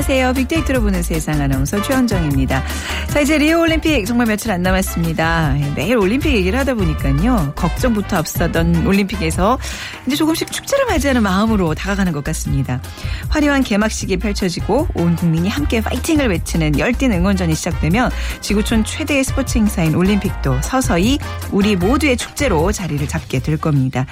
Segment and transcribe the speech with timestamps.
[0.00, 0.32] 안녕하세요.
[0.32, 2.64] 빅데이터로 보는 세상 아나운서 최현정입니다.
[3.10, 5.58] 자, 이제 리오 올림픽 정말 며칠 안 남았습니다.
[5.76, 7.52] 매일 올림픽 얘기를 하다 보니까요.
[7.54, 9.58] 걱정부터 앞서던 올림픽에서
[10.06, 12.80] 이제 조금씩 축제를 맞이하는 마음으로 다가가는 것 같습니다.
[13.28, 19.94] 화려한 개막식이 펼쳐지고 온 국민이 함께 파이팅을 외치는 열띤 응원전이 시작되면 지구촌 최대의 스포츠 행사인
[19.94, 21.18] 올림픽도 서서히
[21.50, 24.06] 우리 모두의 축제로 자리를 잡게 될 겁니다.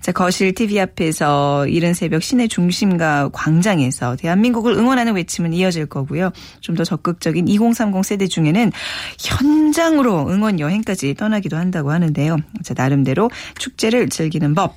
[0.00, 6.30] 자, 거실 TV 앞에서 이른 새벽 시내 중심가 광장에서 대한민국을 응원하는 외 침은 이어질 거고요.
[6.60, 8.72] 좀 더 적극적인 2030 세대 중에는
[9.20, 12.36] 현장으로 응원 여행까지 떠나기도 한다고 하는데요.
[12.64, 14.76] 자, 나름대로 축제를 즐기는 법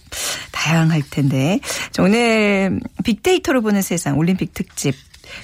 [0.52, 1.59] 다양할 텐데
[1.91, 4.94] 자, 오늘 빅데이터로 보는 세상 올림픽 특집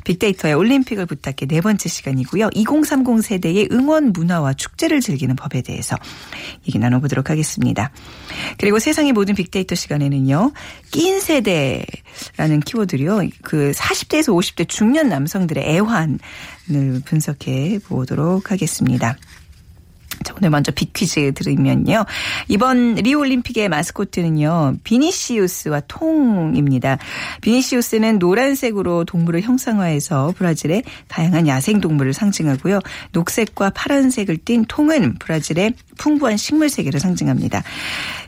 [0.04, 2.50] 빅데이터의 올림픽을 부탁해 네 번째 시간이고요.
[2.54, 5.96] 2030 세대의 응원 문화와 축제를 즐기는 법에 대해서
[6.68, 7.92] 얘기 나눠보도록 하겠습니다.
[8.58, 10.52] 그리고 세상의 모든 빅데이터 시간에는요.
[10.92, 13.30] 낀 세대라는 키워드로요.
[13.42, 16.20] 그 40대에서 50대 중년 남성들의 애환을
[17.06, 19.18] 분석해 보도록 하겠습니다.
[20.24, 22.06] 자, 오늘 먼저 빅퀴즈 들으면요.
[22.48, 24.78] 이번 리오올림픽의 마스코트는요.
[24.84, 26.98] 비니시우스와 통입니다.
[27.42, 32.80] 비니시우스는 노란색으로 동물을 형상화해서 브라질의 다양한 야생동물을 상징하고요.
[33.12, 37.64] 녹색과 파란색을 띤 통은 브라질의 풍부한 식물 세계를 상징합니다.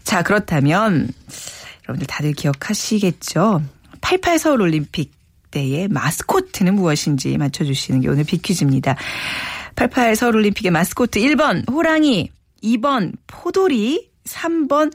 [0.04, 1.10] 자, 그렇다면
[1.88, 3.62] 여러분들 다들 기억하시겠죠?
[4.02, 5.12] 88 서울 올림픽
[5.52, 8.96] 때의 마스코트는 무엇인지 맞춰주시는 게 오늘 빅퀴즈입니다.
[9.76, 12.32] 88 서울올림픽의 마스코트 1번 호랑이,
[12.64, 14.92] 2번 포도리, 3번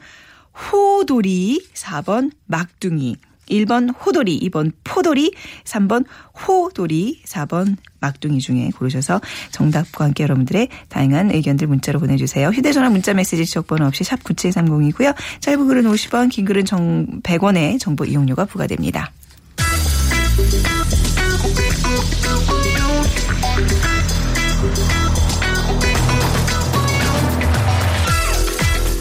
[0.53, 3.15] 호돌이, 4번 막둥이.
[3.49, 5.33] 1번 호돌이, 2번 포돌이,
[5.65, 6.05] 3번
[6.47, 9.19] 호돌이, 4번 막둥이 중에 고르셔서
[9.51, 12.49] 정답과 함께 여러분들의 다양한 의견들 문자로 보내주세요.
[12.49, 15.15] 휴대전화 문자 메시지 지역번호 없이 샵 9730이고요.
[15.41, 19.11] 짧은 글은 50원, 긴 글은 정 100원의 정보 이용료가 부과됩니다.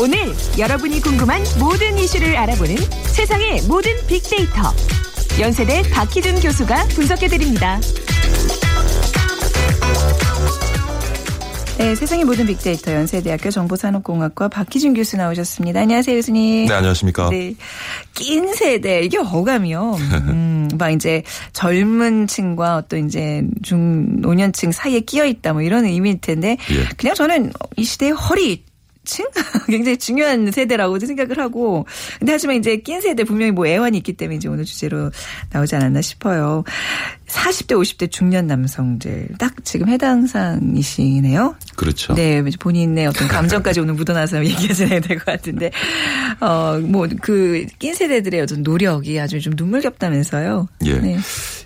[0.00, 0.16] 오늘
[0.58, 2.74] 여러분이 궁금한 모든 이슈를 알아보는
[3.14, 4.72] 세상의 모든 빅데이터.
[5.38, 7.78] 연세대 박희준 교수가 분석해드립니다.
[11.76, 15.80] 네, 세상의 모든 빅데이터 연세대학교 정보산업공학과 박희준 교수 나오셨습니다.
[15.80, 16.66] 안녕하세요, 교수님.
[16.66, 17.28] 네, 안녕하십니까.
[17.28, 17.54] 네.
[18.14, 19.96] 낀 세대, 이게 어감이요.
[20.28, 21.22] 음, 막 이제
[21.52, 26.84] 젊은 층과 어떤 이제 중노년층 사이에 끼어 있다 뭐 이런 의미일 텐데 예.
[26.96, 28.64] 그냥 저는 이 시대의 허리
[29.04, 29.26] 층
[29.68, 31.86] 굉장히 중요한 세대라고 생각을 하고
[32.18, 35.10] 근데 하지만 이제 낀 세대 분명히 뭐 애환이 있기 때문에 이제 오늘 주제로
[35.50, 36.64] 나오지 않았나 싶어요.
[37.30, 41.54] 40대 50대 중년 남성들 딱 지금 해당 사항이시네요.
[41.76, 42.14] 그렇죠.
[42.14, 45.70] 네, 본인의 어떤 감정까지 오늘 묻어나서 얘기하셔야 될 것 같은데,
[46.40, 50.68] 어, 뭐, 그, 낀 세대들의 어떤 노력이 아주 좀 눈물겹다면서요.
[50.86, 50.94] 예.
[50.98, 51.18] 네.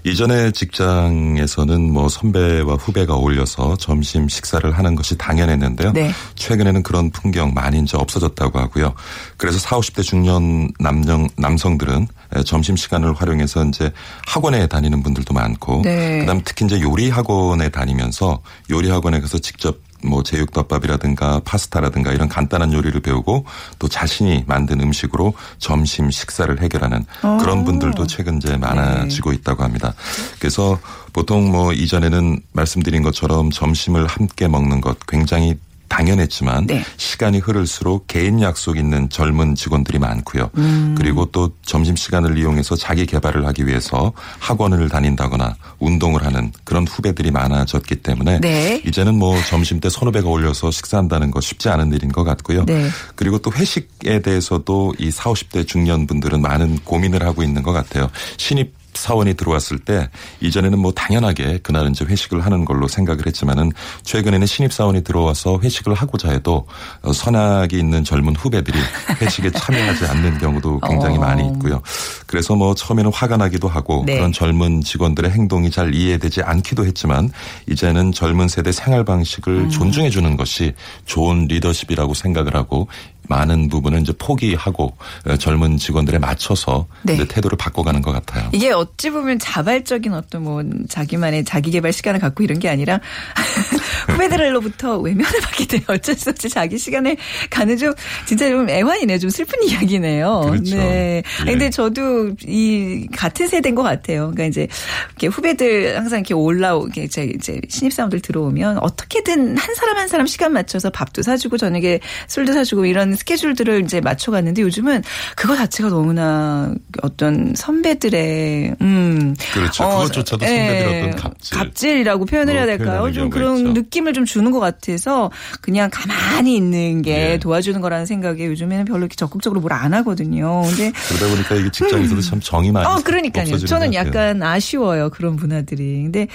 [0.05, 5.93] 이전에 직장에서는 뭐 선배와 후배가 어울려서 점심 식사를 하는 것이 당연했는데요.
[5.93, 6.11] 네.
[6.35, 8.95] 최근에는 그런 풍경 많이 이제 없어졌다고 하고요.
[9.37, 12.07] 그래서 40, 50대 중년 남정, 남성들은
[12.47, 13.93] 점심 시간을 활용해서 이제
[14.27, 16.21] 학원에 다니는 분들도 많고 네.
[16.21, 18.41] 그다음 특히 이제 요리 학원에 다니면서
[18.71, 23.47] 요리 학원에 가서 직접 뭐 제육덮밥이라든가 파스타라든가 이런 간단한 요리를 배우고
[23.79, 27.07] 또 자신이 만든 음식으로 점심 식사를 해결하는
[27.41, 29.95] 그런 분들도 최근 이제 많아지고 있다고 합니다.
[30.39, 30.79] 그래서
[31.15, 35.55] 보통 뭐 이전에는 말씀드린 것처럼 점심을 함께 먹는 것 굉장히
[35.89, 36.85] 당연했지만 네.
[36.97, 40.51] 시간이 흐를수록 개인 약속 있는 젊은 직원들이 많고요.
[40.57, 40.95] 음.
[40.99, 47.31] 그리고 또 점심 시간을 이용해서 자기 개발을 하기 위해서 학원을 다닌다거나 운동을 하는 그런 후배들이
[47.31, 48.83] 많아졌기 때문에 네.
[48.85, 52.65] 이제는 뭐 점심 때 서너 배가 올려서 식사한다는 거 쉽지 않은 일인 것 같고요.
[52.65, 52.89] 네.
[53.15, 58.11] 그리고 또 회식에 대해서도 이 40, 50대 중년 분들은 많은 고민을 하고 있는 것 같아요.
[58.37, 60.09] 신입 사원이 들어왔을 때
[60.41, 65.95] 이전에는 뭐 당연하게 그날은 이제 회식을 하는 걸로 생각을 했지만은 최근에는 신입 사원이 들어와서 회식을
[65.95, 66.67] 하고자 해도
[67.03, 68.79] 어, 선악이 있는 젊은 후배들이
[69.21, 71.21] 회식에 참여하지 않는 경우도 굉장히 어.
[71.21, 71.81] 많이 있고요.
[72.27, 74.17] 그래서 뭐 처음에는 화가 나기도 하고 네.
[74.17, 77.31] 그런 젊은 직원들의 행동이 잘 이해되지 않기도 했지만
[77.69, 79.71] 이제는 젊은 세대 생활 방식을 음.
[79.71, 80.75] 존중해 주는 것이
[81.07, 82.89] 좋은 리더십이라고 생각을 하고
[83.29, 87.17] 많은 부분을 이제 포기하고 어, 젊은 직원들에 맞춰서 네.
[87.27, 88.49] 태도를 바꿔가는 것 같아요.
[88.53, 93.01] 이게 어찌 보면 자발적인 어떤 뭐 자기만의 자기 개발 시간을 갖고 이런 게 아니라
[94.09, 97.17] 후배들로부터 외면을 받기 때문에 어쩔 수 없이 자기 시간을
[97.51, 97.93] 가는 좀
[98.27, 99.19] 진짜 좀 애환이네요.
[99.19, 100.41] 좀 슬픈 이야기네요.
[100.51, 100.77] 그렇죠.
[100.77, 101.23] 네.
[101.47, 101.51] 예.
[101.51, 104.31] 근데 저도 이 같은 세대인 것 같아요.
[104.33, 104.69] 그러니까 이제
[105.11, 110.27] 이렇게 후배들 항상 이렇게 올라오 게 이제 이제 신입사원들 들어오면 어떻게든 한 사람 한 사람
[110.27, 115.03] 시간 맞춰서 밥도 사주고 저녁에 술도 사주고 이런 스케줄들을 이제 맞춰갔는데 요즘은
[115.37, 119.85] 그거 자체가 너무나 어떤 선배들의 음 그렇죠.
[119.89, 121.59] 그것조차도 선배들의 어떤 갑질.
[121.59, 123.13] 갑질이라고 표현을 해야 뭐 될까요?
[123.13, 123.73] 좀 그런 있죠.
[123.73, 125.31] 느낌을 좀 주는 것 같아서
[125.61, 127.39] 그냥 가만히 있는 게 예.
[127.39, 130.63] 도와주는 거라는 생각에 요즘에는 별로 이렇게 적극적으로 뭘 안 하거든요.
[130.69, 133.59] 근데 그러다 보니까 이게 직장에서도 참 정이 많이 어, 그러니까요.
[133.59, 133.93] 저는.
[133.95, 135.11] 약간 아쉬워요.
[135.11, 136.03] 그런 문화들이.
[136.05, 136.29] 근데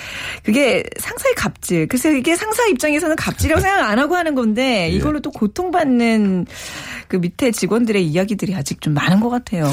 [0.43, 1.87] 그게 상사의 갑질.
[1.87, 4.95] 그래서 이게 상사 입장에서는 갑질이라고 생각 안 하고 하는 건데 예.
[4.95, 6.45] 이걸로 또 고통받는
[7.07, 9.71] 그 밑에 직원들의 이야기들이 아직 좀 많은 것 같아요.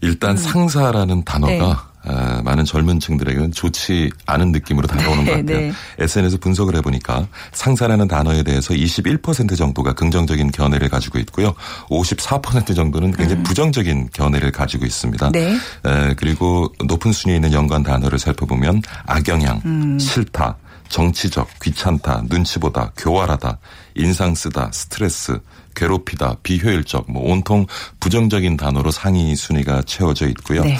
[0.00, 1.58] 일단 상사라는 단어가 음.
[1.58, 1.94] 네.
[2.06, 5.58] 아, 많은 젊은 층들에게는 좋지 않은 느낌으로 다가오는 네, 것 같아요.
[5.58, 5.72] 네.
[5.98, 11.54] SNS 분석을 해보니까 상사라는 단어에 대해서 21% 정도가 긍정적인 견해를 가지고 있고요.
[11.88, 15.28] 54% 정도는 굉장히 부정적인 견해를 가지고 있습니다.
[15.28, 15.32] 음.
[15.32, 15.54] 네.
[15.86, 19.98] 에, 그리고 높은 순위에 있는 연관 단어를 살펴보면 악영향, 음.
[19.98, 20.56] 싫다,
[20.90, 23.58] 정치적, 귀찮다, 눈치 보다, 교활하다,
[23.94, 25.40] 인상 쓰다, 스트레스,
[25.74, 27.66] 괴롭히다, 비효율적, 뭐 온통
[28.04, 30.62] 부정적인 단어로 상위 순위가 채워져 있고요.
[30.62, 30.76] 네.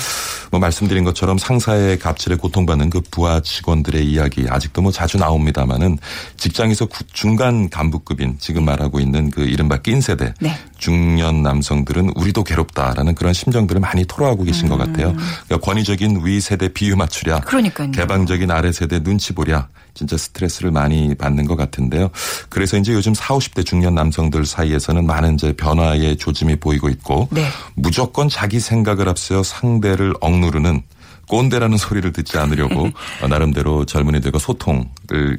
[0.51, 5.97] 뭐 말씀드린 것처럼 상사의 갑질에 고통받는 그 부하 직원들의 이야기 아직도 뭐 자주 나옵니다만은
[6.37, 10.55] 직장에서 구- 중간 간부급인 지금 말하고 있는 그 이른바 낀 세대 네.
[10.77, 15.15] 중년 남성들은 우리도 괴롭다라는 그런 심정들을 많이 토로하고 계신 것 같아요.
[15.47, 17.37] 그러니까 권위적인 위 세대 비유 맞추랴.
[17.37, 17.41] 음.
[17.47, 17.91] 그러니까요.
[17.93, 19.69] 개방적인 아래 세대 눈치 보랴.
[19.95, 22.11] 진짜 스트레스를 많이 받는 것 같은데요.
[22.49, 27.47] 그래서 이제 요즘 40, 50대 중년 남성들 사이에서는 많은 이제 변화의 조짐이 보이고 있고 네.
[27.75, 30.83] 무조건 자기 생각을 앞세워 상대를 억누르는
[31.29, 32.91] 꼰대라는 소리를 듣지 않으려고
[33.23, 34.85] 어, 나름대로 젊은이들과 소통을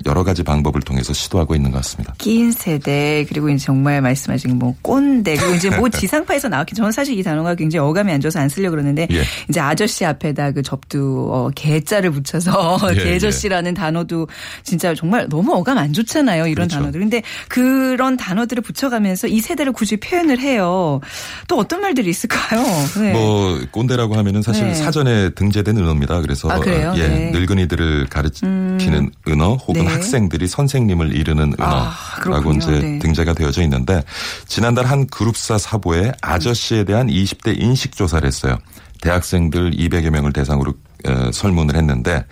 [0.05, 2.13] 여러 가지 방법을 통해서 시도하고 있는 것 같습니다.
[2.17, 7.17] 끼인 세대 그리고 이제 정말 말씀하신 뭐 꼰대 그리고 이제 뭐 지상파에서 나왔기 저는 사실
[7.17, 9.23] 이 단어가 굉장히 어감이 안 좋아서 안 쓰려 고 그러는데 예.
[9.49, 14.27] 이제 아저씨 앞에다 그 접두 어, 개자를 붙여서 예, 개저씨라는 단어도
[14.63, 16.77] 진짜 정말 너무 어감 안 좋잖아요 이런 그렇죠.
[16.77, 21.01] 단어들 근데 그런 단어들을 붙여가면서 이 세대를 굳이 표현을 해요
[21.47, 22.63] 또 어떤 말들이 있을까요?
[22.99, 23.11] 네.
[23.11, 24.75] 뭐 꼰대라고 하면은 사실 네.
[24.75, 26.21] 사전에 등재된 은어입니다.
[26.21, 26.59] 그래서 아?
[26.65, 27.31] 예, 네.
[27.31, 27.31] 음.
[27.31, 29.91] 늙은이들을 가르치는 은어 혹은 네.
[29.91, 31.93] 학생들이 선생님을 이르는 아,
[32.23, 32.57] 은어라고 그렇군요.
[32.57, 32.99] 이제 네.
[32.99, 34.03] 등재가 되어져 있는데
[34.47, 38.57] 지난달 한 그룹사 사보에 아저씨에 대한 20대 인식 조사를 했어요.
[39.01, 40.73] 대학생들 200여 명을 대상으로
[41.07, 42.25] 어, 설문을 했는데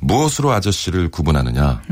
[0.00, 1.82] 무엇으로 아저씨를 구분하느냐?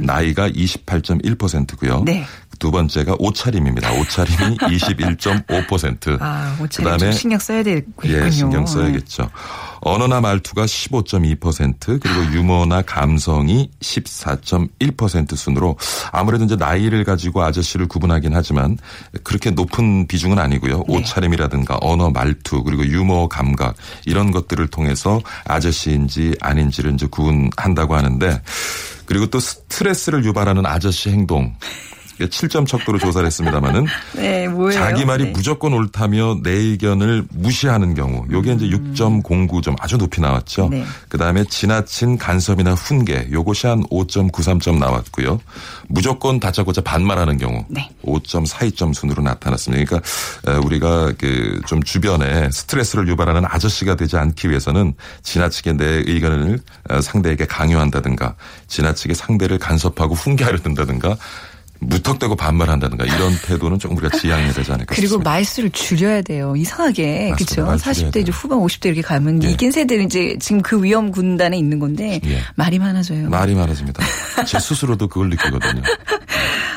[0.00, 1.98] 나이가 28.1%고요.
[1.98, 2.04] 음.
[2.04, 2.24] 네.
[2.58, 3.92] 두 번째가 옷차림입니다.
[3.92, 6.18] 옷차림이 21.5%.
[6.20, 8.12] 아, 옷차림 그다음에 좀 신경 써야 되겠군요.
[8.12, 9.28] 예, 신경 써야겠죠.
[9.84, 15.76] 언어나 말투가 15.2% 그리고 유머나 감성이 14.1% 순으로
[16.12, 18.78] 아무래도 이제 나이를 가지고 아저씨를 구분하긴 하지만
[19.24, 20.76] 그렇게 높은 비중은 아니고요.
[20.78, 20.84] 네.
[20.86, 23.74] 옷차림이라든가 언어 말투 그리고 유머 감각
[24.06, 28.40] 이런 것들을 통해서 아저씨인지 아닌지를 이제 구분한다고 하는데
[29.04, 31.54] 그리고 또 스트레스를 유발하는 아저씨 행동
[32.20, 34.78] 7점 척도로 조사를 했습니다마는 네, 뭐예요?
[34.78, 35.30] 자기 말이 네.
[35.30, 40.66] 무조건 옳다며 내 의견을 무시하는 경우 요게 이제 6.09점 아주 높이 나왔죠.
[40.66, 40.70] 음.
[40.70, 40.84] 네.
[41.08, 45.40] 그다음에 지나친 간섭이나 훈계 요것이 한 5.93점 나왔고요.
[45.88, 47.90] 무조건 다짜고짜 반말하는 경우 네.
[48.04, 49.84] 5.42점 순으로 나타났습니다.
[49.84, 50.08] 그러니까
[50.48, 56.58] 에, 우리가 그 좀 주변에 스트레스를 유발하는 아저씨가 되지 않기 위해서는 지나치게 내 의견을
[56.90, 58.34] 어, 상대에게 강요한다든가
[58.68, 61.16] 지나치게 상대를 간섭하고 훈계하려 든다든가
[61.88, 65.30] 무턱대고 반말한다든가 이런 태도는 좀 우리가 지양해야 되지 않을까 그리고 싶습니다.
[65.30, 66.54] 말수를 줄여야 돼요.
[66.56, 67.32] 이상하게.
[67.34, 67.64] 그렇죠?
[67.64, 68.32] 말 줄여야 40대 이제.
[68.32, 69.50] 후반 50대 이렇게 가면 예.
[69.50, 72.38] 이긴 세대는 이제 지금 그 위험 군단에 있는 건데 예.
[72.56, 73.28] 말이 많아져요.
[73.28, 74.02] 말이 많아집니다.
[74.46, 75.82] 제 스스로도 그걸 느끼거든요.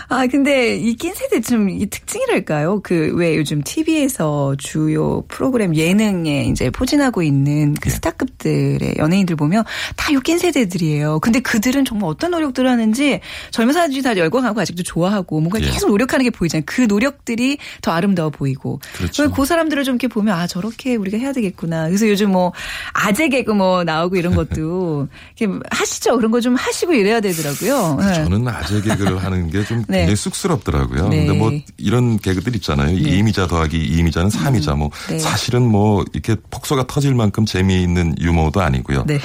[0.07, 2.81] 아 근데 이긴 세대 좀 이 특징이랄까요?
[2.81, 7.93] 그 왜 요즘 TV에서 주요 프로그램 예능에 이제 포진하고 있는 그 예.
[7.93, 9.63] 스타급 아티스트들의 연예인들 보면
[9.95, 11.19] 다 욕긴 세대들이에요.
[11.19, 13.19] 근데 그들은 정말 어떤 노력들을 하는지
[13.51, 15.65] 젊은 사람들이 다 열광하고 아직도 좋아하고 뭔가 예.
[15.65, 16.63] 계속 노력하는 게 보이잖아요.
[16.65, 18.79] 그 노력들이 더 아름다워 보이고.
[18.95, 19.29] 그렇죠.
[19.31, 21.87] 그 사람들을 좀 이렇게 보면 아 저렇게 우리가 해야 되겠구나.
[21.87, 22.53] 그래서 요즘 뭐
[22.93, 26.15] 아재 개그 뭐 나오고 이런 것도 이렇게 하시죠.
[26.15, 27.97] 그런 거 좀 하시고 이래야 되더라고요.
[27.99, 28.13] 네.
[28.13, 29.99] 저는 아재 개그를 하는 게좀 네.
[29.99, 31.09] 굉장히 쑥스럽더라고요.
[31.09, 31.25] 네.
[31.25, 32.95] 근데 뭐 이런 개그들 있잖아요.
[32.95, 35.17] 이미자 더하기 이미자는삼이자 뭐 네.
[35.17, 39.05] 사실은 뭐 이렇게 폭소가 터질 만큼 재미있는 유머도 아니고요.
[39.07, 39.19] 네.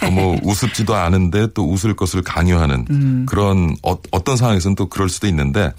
[0.00, 3.26] 또뭐 우습지도 않은데 또 웃을 것을 강요하는 음.
[3.28, 5.72] 그런 어, 떤 상황에서는 또 그럴 수도 있는데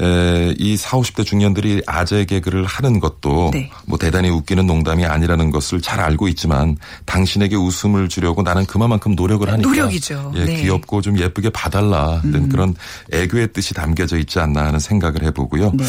[0.00, 3.70] 에, 이 40, 50대 중년들이 아재 개그를 하는 것도 네.
[3.86, 9.46] 뭐 대단히 웃기는 농담이 아니라는 것을 잘 알고 있지만 당신에게 웃음을 주려고 나는 그만큼 노력을
[9.50, 10.32] 하니까 노력이죠.
[10.36, 10.56] 예, 네.
[10.56, 10.62] 음.
[10.62, 12.74] 귀엽고 좀 예쁘게 봐달라 는 그런
[13.12, 15.72] 애교의 뜻이 담겨져 있지 않나 하는 생각을 해보고요.
[15.74, 15.84] 네.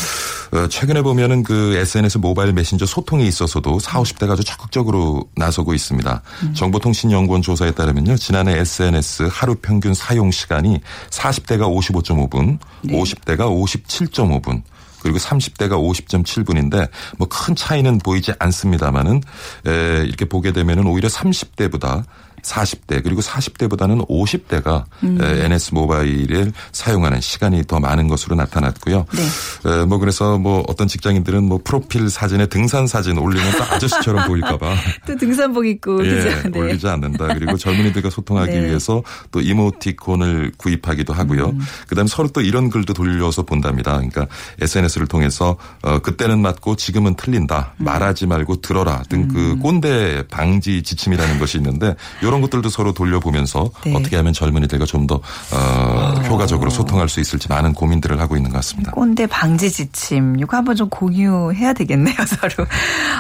[0.52, 6.22] 어, 최근에 보면은 그 SNS 모바일 메신저 소통에 있어서도 40, 50대가 아주 적극적으로 나서고 있습니다.
[6.44, 6.54] 음.
[6.54, 8.18] 정보통신연구원 조사에 따르면요.
[8.18, 12.94] 지난해 SNS 하루 평균 사용 시간이 40대가 55.5분, 네.
[12.98, 14.62] 50대가 57.5분,
[15.02, 19.22] 그리고 30대가 50.7분인데 뭐 큰 차이는 보이지 않습니다만은
[19.68, 22.04] 에, 이렇게 보게 되면은 오히려 30대보다
[22.44, 25.18] 40대 그리고 40대보다는 50대가 음.
[25.22, 29.06] NS 모바일을 사용하는 시간이 더 많은 것으로 나타났고요.
[29.14, 29.72] 네.
[29.72, 34.76] 에, 뭐 그래서 뭐 어떤 직장인들은 뭐 프로필 사진에 등산 사진 올리면 또 아저씨처럼 보일까봐
[35.08, 36.42] 또 등산복 입고 예?
[36.52, 36.60] 네.
[36.60, 37.28] 올리지 않는다.
[37.34, 38.66] 그리고 젊은이들과 소통하기 네.
[38.66, 41.46] 위해서 또 이모티콘을 구입하기도 하고요.
[41.46, 41.60] 음.
[41.88, 43.94] 그다음에 서로 또 이런 글도 돌려서 본답니다.
[43.94, 44.28] 그러니까
[44.60, 47.74] SNS를 통해서 어, 그때는 맞고 지금은 틀린다.
[47.78, 47.86] 음.
[47.86, 51.96] 말하지 말고 들어라 등 그 꼰대 방지 지침이라는 것이 있는데
[52.32, 53.94] 이런 것들도 서로 돌려보면서 네.
[53.96, 58.92] 어떻게 하면 젊은이들과 좀더 어, 효과적으로 소통할 수 있을지 많은 고민들을 하고 있는 것 같습니다.
[58.92, 62.68] 꼰대 방지 지침 이거 한번 좀 공유해야 되겠네요 서로.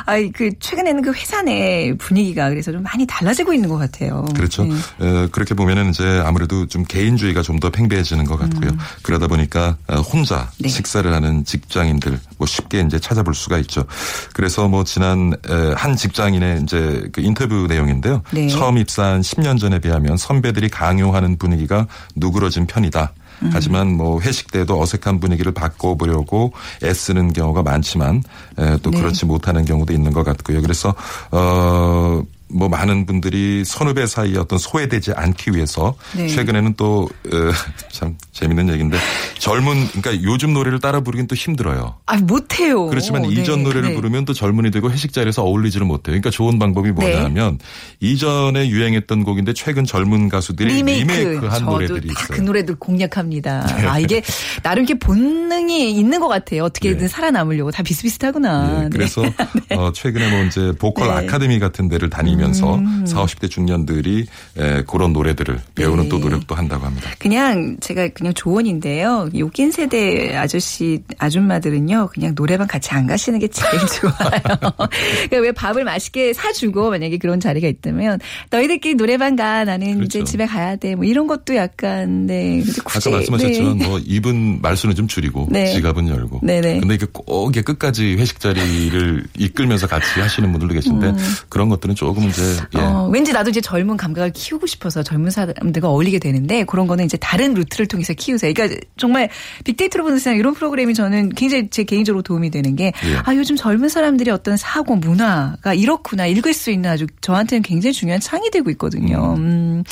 [0.05, 4.25] 아이 그 최근에는 그 회사 내 분위기가 그래서 좀 많이 달라지고 있는 것 같아요.
[4.35, 4.63] 그렇죠.
[4.63, 4.73] 네.
[4.99, 8.71] 어, 그렇게 보면은 이제 아무래도 좀 개인주의가 좀 더 팽배해지는 것 같고요.
[9.03, 10.67] 그러다 보니까 어, 혼자 네.
[10.67, 13.85] 식사를 하는 직장인들 뭐 쉽게 이제 찾아볼 수가 있죠.
[14.33, 18.23] 그래서 뭐 지난 에, 한 직장인의 이제 그 인터뷰 내용인데요.
[18.31, 18.47] 네.
[18.47, 23.13] 처음 입사 한 10년 전에 비하면 선배들이 강요하는 분위기가 누그러진 편이다.
[23.51, 26.53] 하지만 뭐 회식 때도 어색한 분위기를 바꿔보려고
[26.83, 28.21] 애쓰는 경우가 많지만
[28.59, 28.99] 에, 또 네.
[28.99, 30.61] 그렇지 못하는 경우도 있는 것 같고요.
[30.61, 30.93] 그래서
[31.31, 32.21] 어.
[32.53, 36.27] 뭐 많은 분들이 선후배 사이에 어떤 소외되지 않기 위해서 네.
[36.27, 37.09] 최근에는 또
[37.91, 38.97] 참 재밌는 얘기인데
[39.39, 41.95] 젊은 그러니까 요즘 노래를 따라 부르긴 또 힘들어요.
[42.05, 42.87] 아 못해요.
[42.87, 43.95] 그렇지만 네, 이전 노래를 네.
[43.95, 46.11] 부르면 또 젊은이들과 회식 자리에서 어울리지를 못해요.
[46.11, 46.93] 그러니까 좋은 방법이 네.
[46.93, 47.59] 뭐냐면
[47.99, 52.27] 이전에 유행했던 곡인데 최근 젊은 가수들이 리메이크, 리메이크 한 저도 노래들이 다 있어요.
[52.27, 52.35] 네.
[52.35, 53.67] 그 노래들 공략합니다.
[53.89, 54.21] 아 이게
[54.63, 56.63] 나름 이렇게 본능이 있는 것 같아요.
[56.65, 57.07] 어떻게든 네.
[57.07, 58.77] 살아남으려고 다 비슷비슷하구나.
[58.77, 58.89] 예, 네.
[58.91, 59.23] 그래서
[59.75, 61.13] 어, 최근에 뭐 이제 보컬 네.
[61.13, 63.05] 아카데미 같은 데를 다니면 서 음.
[63.05, 64.25] 40, 50대 중년들이
[64.57, 66.09] 에, 그런 노래들을 배우는 네.
[66.09, 67.09] 또 노력도 한다고 합니다.
[67.19, 69.29] 그냥 제가 그냥 조언인데요.
[69.37, 72.09] 욕긴 세대 아저씨 아줌마들은요.
[72.13, 74.41] 그냥 노래방 같이 안 가시는 게 제일 좋아요.
[74.41, 78.19] 그러니까 왜 밥을 맛있게 사주고 만약에 그런 자리가 있다면
[78.49, 80.19] 너희들끼리 노래방 가 나는 그렇죠.
[80.19, 80.95] 이제 집에 가야 돼.
[80.95, 82.61] 뭐 이런 것도 약간 네.
[82.83, 83.87] 굳이, 아까 말씀하셨지만 네.
[83.87, 85.73] 뭐 입은 말수는 좀 줄이고 네.
[85.73, 86.41] 지갑은 열고.
[86.43, 86.79] 네네.
[86.79, 91.13] 근데 이게 꼭 끝까지 회식 자리를 이끌면서 같이 하시는 분들도 계신데
[91.49, 92.41] 그런 것들은 조금 이제
[92.75, 92.79] 예.
[92.79, 92.83] 음.
[92.83, 97.17] 어, 왠지 나도 이제 젊은 감각을 키우고 싶어서 젊은 사람들과 어울리게 되는데 그런 거는 이제
[97.17, 98.53] 다른 루트를 통해서 키우세요.
[98.53, 99.29] 그러니까 정말
[99.63, 103.17] 빅데이터로 보는 세상 이런 프로그램이 저는 굉장히 제 개인적으로 도움이 되는 게 예.
[103.23, 108.19] 아, 요즘 젊은 사람들이 어떤 사고 문화가 이렇구나 읽을 수 있는 아주 저한테는 굉장히 중요한
[108.19, 109.35] 창이 되고 있거든요.
[109.37, 109.83] 음.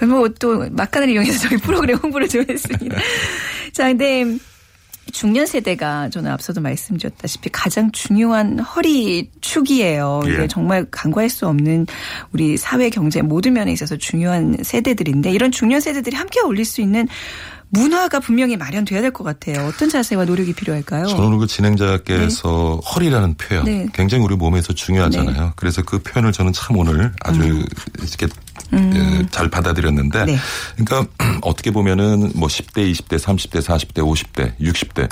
[0.00, 2.96] 뭐또 막간을 이용해서 저희 프로그램 홍보를 좀 했습니다.
[3.72, 4.24] 자, 근데
[5.14, 10.22] 중년 세대가 저는 앞서도 말씀드렸다시피 가장 중요한 허리 축이에요.
[10.26, 10.32] 예.
[10.32, 11.86] 이게 정말 간과할 수 없는
[12.32, 17.06] 우리 사회 경제 모든 면에 있어서 중요한 세대들인데 이런 중년 세대들이 함께 어울릴 수 있는
[17.70, 19.66] 문화가 분명히 마련돼야 될 것 같아요.
[19.66, 21.06] 어떤 자세와 노력이 필요할까요?
[21.06, 23.86] 저는 오늘 그 진행자께서 허리라는 표현 네.
[23.94, 25.52] 굉장히 우리 몸에서 중요하잖아요.
[25.56, 27.40] 그래서 그 표현을 저는 참 오늘 아주
[27.98, 28.26] 이렇게
[28.72, 30.26] 예, 잘 받아들였는데 음.
[30.26, 30.36] 네.
[30.76, 31.06] 그러니까
[31.42, 35.08] 어떻게 보면은 뭐 10대, 20대, 30대, 40대, 50대, 60대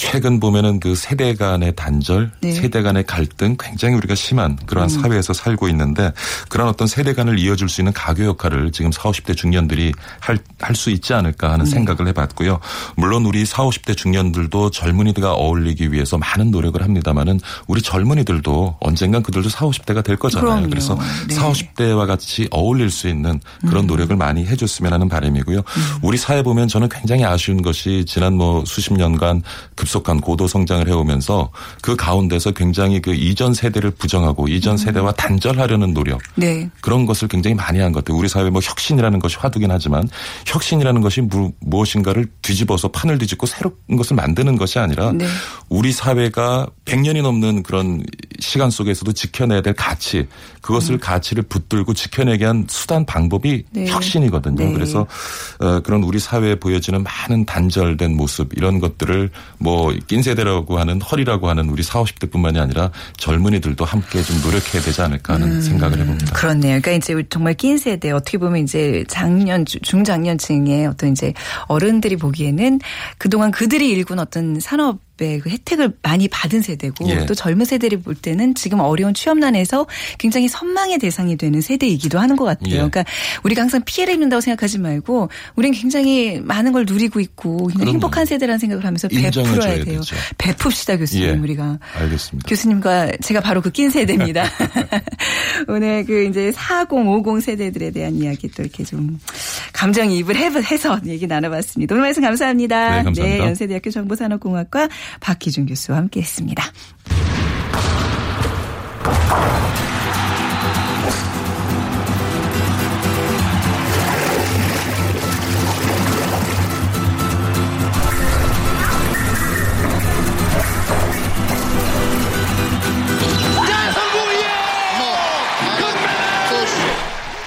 [0.00, 2.48] 최근 보면은 그 세대 간의 단절, 네.
[2.48, 2.54] 음.
[2.54, 6.12] 세대 간의 갈등 굉장히 우리가 심한 그러한 사회에서 살고 있는데
[6.48, 10.74] 그런 어떤 세대 간을 이어줄 수 있는 가교 역할을 지금 40, 50대 중년들이 할 할
[10.80, 11.50] 수 있지 않을까 네.
[11.52, 12.60] 하는 생각을 해봤고요.
[12.96, 19.48] 물론 우리 40, 50대 중년들도 젊은이들과 어울리기 위해서 많은 노력을 합니다만은 우리 젊은이들도 언젠간 그들도
[19.48, 20.48] 40, 50대가 될 거잖아요.
[20.48, 20.70] 그럼요.
[20.70, 21.34] 그래서 네.
[21.34, 25.62] 40, 50대와 같이 어울릴 수 있는 그런 노력을 많이 해줬으면 하는 바람이고요.
[26.02, 29.42] 우리 사회 보면 저는 굉장히 아쉬운 것이 지난 뭐 수십 년간
[29.74, 31.50] 급 급속한 고도 성장을 해오면서
[31.82, 36.70] 그 가운데서 굉장히 그 이전 세대를 부정하고 이전 세대와 단절하려는 노력 네.
[36.80, 38.16] 그런 것을 굉장히 많이 한 것 같아요.
[38.16, 40.08] 우리 사회 뭐 혁신이라는 것이 화두긴 하지만
[40.46, 45.26] 혁신이라는 것이 무, 무엇인가를 뒤집어서 판을 뒤집고 새로운 것을 만드는 것이 아니라 네.
[45.68, 48.04] 우리 사회가 100년이 넘는 그런
[48.38, 50.28] 시간 속에서도 지켜내야 될 가치
[50.60, 53.64] 그것을 가치를 붙들고 지켜내게 한 수단 방법이 음.
[53.72, 53.86] 네.
[53.88, 54.66] 혁신이거든요.
[54.66, 54.72] 네.
[54.72, 55.06] 그래서
[55.58, 61.68] 어, 그런 우리 사회에 보여지는 많은 단절된 모습 이런 것들을 뭐 낀세대라고 하는 허리라고 하는
[61.70, 65.60] 우리 40, 50대뿐만이 아니라 젊은이들도 함께 좀 노력해야 되지 않을까 하는 음.
[65.60, 66.32] 생각을 해봅니다.
[66.34, 66.80] 그렇네요.
[66.80, 71.32] 그러니까 이제 정말 낀 세대 어떻게 보면 이제 장년 주- 중장년층의 어떤 이제
[71.66, 72.80] 어른들이 보기에는
[73.18, 77.26] 그동안 그들이 일군 어떤 산업 의그 혜택을 많이 받은 세대고 예.
[77.26, 79.86] 또 젊은 세대를 볼 때는 지금 어려운 취업난에서
[80.18, 82.68] 굉장히 선망의 대상이 되는 세대이기도 하는 것 같아요.
[82.70, 82.74] 예.
[82.76, 83.04] 그러니까
[83.44, 87.70] 우리가 항상 피해를 입는다고 생각하지 말고 우리는 굉장히 많은 걸 누리고 있고.
[87.80, 90.00] 행복한 세대라는 생각을 하면서 베풀어야 돼요.
[90.00, 90.16] 되죠.
[90.38, 91.30] 베풉시다 교수님 예.
[91.32, 91.78] 우리가.
[91.96, 92.48] 알겠습니다.
[92.48, 94.44] 교수님과 제가 바로 그 낀 세대입니다.
[95.68, 99.18] 오늘 그 이제 4050 세대들에 대한 이야기 또 이렇게 좀
[99.72, 101.94] 감정이입을 해- 해서 얘기 나눠봤습니다.
[101.94, 102.96] 오늘 말씀 감사합니다.
[102.98, 103.46] 네, 감사합니다.
[103.46, 104.88] 연세대학교 정보산업공학과
[105.20, 106.62] 박희준 교수와 함께했습니다.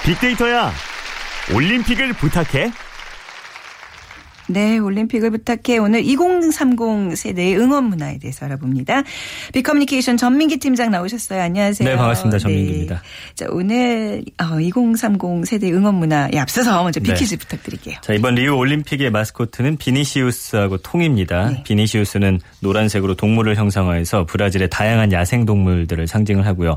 [0.04, 0.70] 빅데이터야
[1.54, 2.72] 올림픽을 부탁해
[4.46, 9.02] 네, 올림픽을 부탁해 오늘 2030 세대의 응원 문화에 대해서 알아봅니다.
[9.52, 11.40] 빅커뮤니케이션 전민기 팀장 나오셨어요.
[11.40, 11.88] 안녕하세요.
[11.88, 12.38] 네, 반갑습니다.
[12.38, 13.02] 전민기입니다.
[13.34, 17.12] 자, 오늘 2030 세대 응원 문화에 앞서서 먼저 네.
[17.12, 17.96] 빅퀴즈 부탁드릴게요.
[18.02, 21.50] 자, 이번 리우 올림픽의 마스코트는 비니시우스하고 통입니다.
[21.50, 21.62] 네.
[21.64, 26.76] 비니시우스는 노란색으로 동물을 형상화해서 브라질의 다양한 야생 동물들을 상징을 하고요.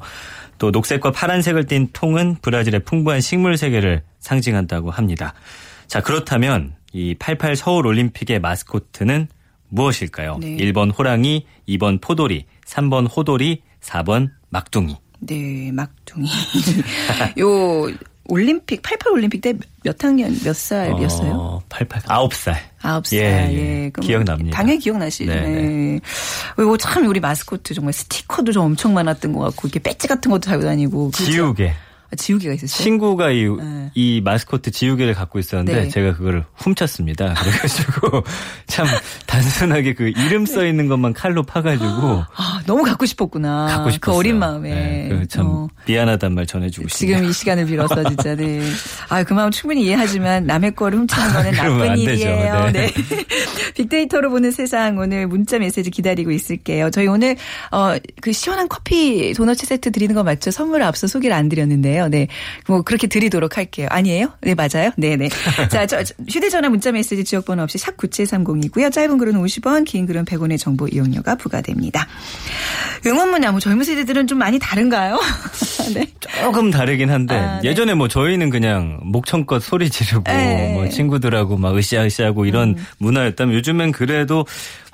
[0.58, 5.34] 또 녹색과 파란색을 띤 통은 브라질의 풍부한 식물 세계를 상징한다고 합니다.
[5.86, 9.28] 자, 그렇다면 이 88 서울 올림픽의 마스코트는
[9.70, 10.38] 무엇일까요?
[10.40, 10.58] 네.
[10.58, 14.96] 1번 호랑이, 2번 포도리, 3번 호돌이, 4번 막둥이.
[15.20, 16.30] 네, 막둥이.
[17.40, 17.92] 요
[18.30, 19.54] 올림픽 88 올림픽 때
[19.88, 21.32] 몇 학년 몇 살이었어요?
[21.32, 22.56] 어, 88, 9살.
[22.82, 23.18] 아홉 살.
[23.20, 23.92] 예, 예, 예.
[24.02, 24.58] 기억납니다.
[24.58, 25.32] 당연히 기억나시죠.
[25.32, 26.00] 네, 네.
[26.58, 30.42] 그리고 참 우리 마스코트 정말 스티커도 좀 엄청 많았던 것 같고 이렇게 배지 같은 것도
[30.42, 31.12] 달고 다니고.
[31.12, 31.56] 그렇죠?
[32.16, 32.16] 지우개.
[32.16, 32.84] 아, 지우개가 있었어요.
[32.84, 33.92] 친구가 이, 네.
[33.96, 35.90] 이 마스코트 지우개를 갖고 있었는데 네.
[35.90, 37.34] 제가 그걸 훔쳤습니다.
[37.40, 38.24] 그래가지고
[38.68, 38.88] 참
[39.26, 41.86] 단순하게 그 이름 써 있는 것만 칼로 파가지고
[42.36, 43.68] 아, 너무 갖고 싶었구나.
[43.68, 44.18] 갖고 그 싶었어요.
[44.18, 45.08] 어린 마음에.
[45.10, 45.68] 네, 그참 어.
[45.86, 47.18] 미안하단 말 전해주고 싶네요.
[47.18, 48.62] 지금 이 시간을 빌어서 진짜 네.
[49.10, 51.98] 아, 그 마음 충분히 이해하지만 남의 거를 훔치는 거는 그러면 나쁜.
[52.00, 52.70] 일이에요.
[52.72, 52.88] 네.
[52.88, 52.94] 네.
[53.76, 56.90] 빅데이터로 보는 세상 오늘 문자 메시지 기다리고 있을게요.
[56.92, 57.36] 저희 오늘
[57.72, 60.52] 어 그 시원한 커피 도넛 세트 드리는 거 맞죠?
[60.52, 62.08] 선물 앞서 소개를 안 드렸는데 요.
[62.08, 62.28] 네.
[62.68, 63.88] 뭐 그렇게 드리도록 할게요.
[63.90, 64.34] 아니에요?
[64.42, 64.92] 네, 맞아요.
[64.98, 65.30] 네, 네.
[65.70, 68.92] 자, 저 저, 휴대 전화 문자 메시지 지역 번호 없이 샵 9730이고요.
[68.92, 72.08] 짧은 글은 50원, 긴 글은 100원의 정보 이용료가 부과됩니다.
[73.06, 75.20] 응원 문화 뭐 젊은 세대들은 좀 많이 다른가요?
[75.94, 76.06] 네.
[76.42, 77.70] 조금 다르긴 한데 아, 네.
[77.70, 80.70] 예전에 뭐 저희는 그냥 목청껏 소리 지르고 네.
[80.70, 80.74] 음.
[80.74, 84.46] 뭐 친구들하고 막 으쌰으쌰하고 이런 문화였다면 요즘엔 그래도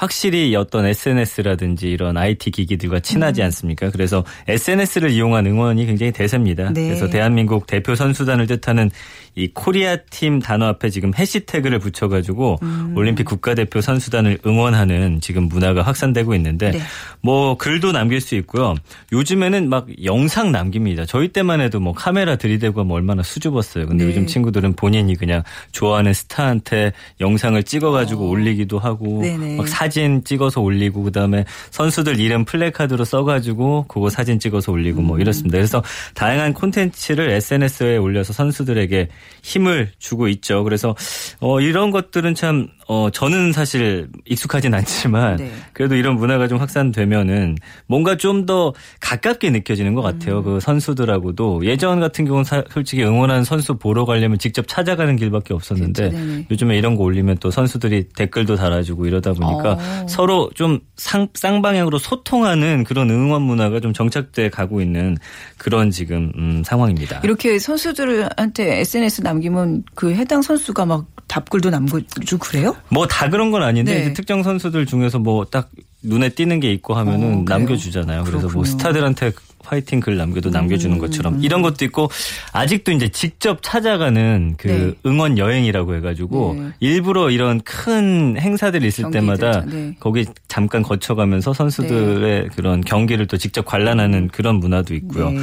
[0.04, 3.46] 확실히 이 어떤 SNS라든지 이런 IT 기기들과 친하지 음.
[3.46, 3.90] 않습니까?
[3.90, 6.72] 그래서 SNS를 이용한 응원이 굉장히 대세입니다.
[6.74, 6.88] 네.
[6.90, 8.92] 그래서 대한민국 대표 선수단을 뜻하는
[9.36, 12.94] 이 코리아 팀 단어 앞에 지금 해시태그를 붙여가지고 음.
[12.96, 16.80] 올림픽 국가대표 선수단을 응원하는 지금 문화가 확산되고 있는데 네.
[17.22, 18.76] 뭐 글도 남길 수 있고요.
[19.12, 21.06] 요즘에는 막 영상 남깁니다.
[21.06, 23.88] 저희 때만 해도 뭐 카메라 들이대고 하면 얼마나 수줍었어요.
[23.88, 24.12] 근데 네.
[24.12, 29.22] 요즘 친구들은 본인이 그냥 좋아하는 스타한테 영상을 찍어가지고 올리기도 하고 어.
[29.22, 29.56] 네네.
[29.56, 29.93] 막 사진
[30.24, 35.08] 찍어서 올리고 그다음에 선수들 이름 플래카드로 써가지고 그거 사진 찍어서 올리고 음.
[35.08, 35.58] 뭐 이렇습니다.
[35.58, 39.10] 그래서 다양한 콘텐츠를 SNS에 올려서 선수들에게
[39.42, 40.64] 힘을 주고 있죠.
[40.64, 40.96] 그래서
[41.40, 45.52] 어 이런 것들은 참 어, 저는 사실 익숙하진 않지만 네.
[45.74, 47.56] 그래도 이런 문화가 좀 확산되면은
[47.88, 50.40] 뭔가 좀 더 가깝게 느껴지는 것 같아요.
[50.40, 50.44] 음.
[50.44, 56.10] 그 선수들하고도 예전 같은 경우는 사- 솔직히 응원하는 선수 보러 가려면 직접 찾아가는 길밖에 없었는데
[56.10, 56.46] 그렇죠.
[56.52, 60.06] 요즘에 이런 거 올리면 또 선수들이 댓글도 달아주고 이러다 보니까 어.
[60.10, 65.16] 서로 좀 상, 쌍방향으로 소통하는 그런 응원 문화가 좀 정착돼 가고 있는
[65.58, 67.22] 그런 지금 음, 상황입니다.
[67.24, 72.73] 이렇게 선수들한테 SNS 남기면 그 해당 선수가 막 답글도 남겨주고 그래요?
[72.90, 74.14] 뭐 다 그런 건 아닌데 네.
[74.14, 75.70] 특정 선수들 중에서 뭐 딱
[76.04, 77.44] 눈에 띄는 게 있고 하면은 어?
[77.48, 78.24] 남겨주잖아요.
[78.24, 78.66] 그래서 뭐 그렇군요.
[78.66, 79.32] 스타들한테
[79.66, 81.00] 화이팅 글 남겨도 남겨주는 음.
[81.00, 82.10] 것처럼 이런 것도 있고
[82.52, 84.94] 아직도 이제 직접 찾아가는 그 네.
[85.10, 86.70] 응원 여행이라고 해가지고 네.
[86.80, 89.96] 일부러 이런 큰 행사들이 있을 경기들, 때마다 네.
[90.00, 95.32] 거기 잠깐 거쳐가면서 선수들의 그런 경기를 또 직접 관람하는 그런 문화도 있고요.
[95.32, 95.40] 네.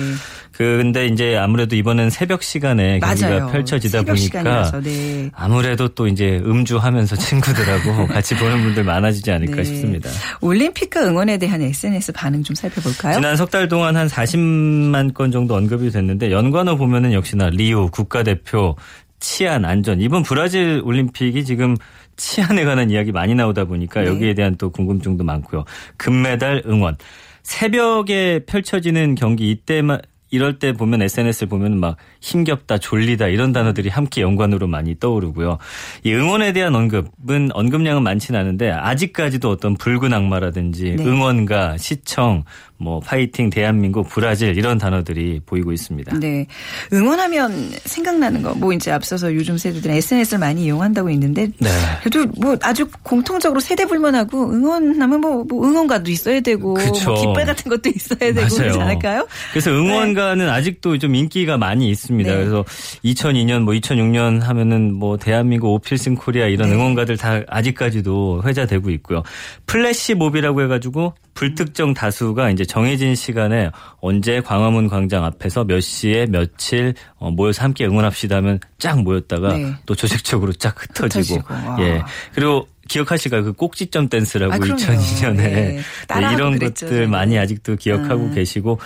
[0.52, 3.46] 그 근데 이제 아무래도 이번엔 새벽 시간에 경기가 맞아요.
[3.50, 5.30] 펼쳐지다 보니까 네.
[5.34, 9.64] 아무래도 또 이제 음주하면서 친구들하고 같이 보는 분들 많아지지 않을까 네.
[9.64, 10.10] 싶습니다.
[10.40, 13.14] 올림픽과 응원에 대한 SNS 반응 좀 살펴볼까요?
[13.14, 18.76] 지난 석 달 동안 한 40만 건 정도 언급이 됐는데 연관어 보면은 역시나 리우 국가대표
[19.20, 21.76] 치안 안전 이번 브라질 올림픽이 지금
[22.16, 24.08] 치안에 관한 이야기 많이 나오다 보니까 네.
[24.08, 25.64] 여기에 대한 또 궁금증도 많고요.
[25.96, 26.96] 금메달 응원
[27.42, 34.22] 새벽에 펼쳐지는 경기 이때만 이럴 때 보면 SNS를 보면 막 힘겹다, 졸리다 이런 단어들이 함께
[34.22, 35.58] 연관으로 많이 떠오르고요.
[36.04, 41.04] 이 응원에 대한 언급은 언급량은 많지는 않은데 아직까지도 어떤 붉은 악마라든지 네.
[41.04, 42.44] 응원가, 시청,
[42.80, 46.18] 뭐 파이팅 대한민국, 브라질 이런 단어들이 보이고 있습니다.
[46.18, 46.46] 네.
[46.92, 51.48] 응원하면 생각나는 거, 뭐 이제 앞서서 요즘 세대들은 SNS를 많이 이용한다고 있는데.
[51.58, 51.68] 네.
[52.02, 56.72] 그래도 뭐 아주 공통적으로 세대 불문하고 응원하면 뭐, 뭐 응원가도 있어야 되고.
[56.72, 57.10] 그쵸.
[57.10, 58.48] 뭐 깃발 같은 것도 있어야 되고.
[58.48, 59.28] 그러지 않을까요?
[59.52, 62.30] 그래서 응원가는 아직도 좀 인기가 많이 있습니다.
[62.30, 62.36] 네.
[62.36, 62.64] 그래서
[63.04, 66.76] 2002년, 뭐 2006년 하면은 뭐 대한민국 오필승 코리아 이런 네.
[66.76, 69.22] 응원가들 다 아직까지도 회자되고 있고요.
[69.66, 76.26] 플래시 몹이라고 해 가지고 불특정 다수가 이제 정해진 시간에 언제 광화문 광장 앞에서 몇 시에
[76.26, 79.72] 며칠 어, 모여서 함께 응원합시다 하면 쫙 모였다가 네.
[79.86, 81.76] 또 조직적으로 쫙 흩어지고, 흩어지고, 와.
[81.80, 82.02] 예
[82.34, 83.44] 그리고 기억하실까요?
[83.44, 84.82] 그 꼭지점 댄스라고 아, 그럼요.
[84.82, 85.80] 2002년에 네.
[86.08, 87.10] 따라하고 이런 그랬죠, 것들 저도.
[87.10, 88.34] 많이 아직도 기억하고 음.
[88.34, 88.78] 계시고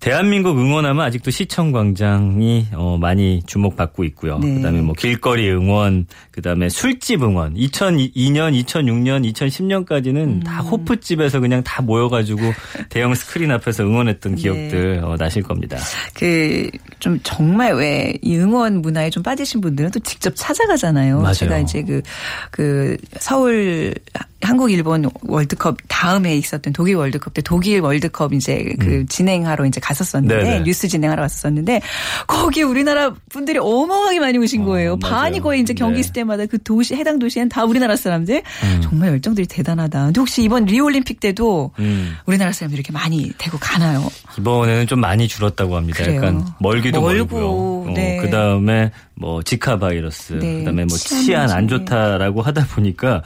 [0.00, 4.38] 대한민국 응원하면 아직도 시청 광장이 어, 많이 주목받고 있고요.
[4.38, 4.56] 네.
[4.56, 7.54] 그다음에 뭐 길거리 응원, 그다음에 술집 응원.
[7.54, 10.42] 2002년, 2006년, 2010년까지는 음.
[10.42, 12.40] 다 호프집에서 그냥 다 모여가지고
[12.90, 14.42] 대형 스크린 앞에서 응원했던 네.
[14.42, 15.78] 기억들 어, 나실 겁니다.
[16.14, 21.20] 그, 좀 정말 왜 이 응원 문화에 좀 빠지신 분들은 또 직접 찾아가잖아요.
[21.20, 21.34] 맞아요.
[21.34, 22.02] 제가 이제 그,
[22.50, 23.94] 그 서울
[24.42, 30.34] 한국 일본 월드컵 다음에 있었던 독일 월드컵 때 독일 월드컵 이제 그 진행하러 이제 갔었었는데
[30.34, 30.44] 음.
[30.44, 30.64] 네네.
[30.64, 31.80] 뉴스 진행하러 갔었는데
[32.26, 34.94] 거기 우리나라 분들이 어마어마하게 많이 오신 거예요.
[34.94, 34.98] 어.
[34.98, 35.98] 반이 거의 이제 경기 네.
[35.98, 36.00] 음.
[36.00, 38.42] 있을 때마다 그 도시 해당 도시엔 다 우리나라 사람들
[38.82, 40.04] 정말 열정들이 대단하다.
[40.06, 42.16] 근데 혹시 이번 리오 올림픽 때도 음.
[42.26, 44.10] 우리나라 사람들이 이렇게 많이 되고 가나요?
[44.38, 46.04] 이번에는 좀 많이 줄었다고 합니다.
[46.04, 46.16] 그래요.
[46.16, 47.75] 약간 멀기도 멀고, 멀고요.
[47.94, 48.18] 네.
[48.18, 50.58] 그 다음에 뭐 지카 바이러스, 네.
[50.58, 51.66] 그 다음에 뭐 치안 안.
[51.68, 53.22] 좋다라고 하다 보니까